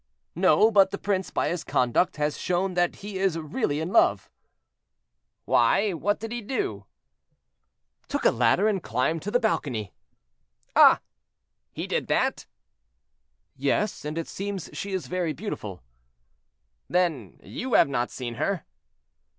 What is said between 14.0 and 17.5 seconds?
and it seems she is very beautiful." "Then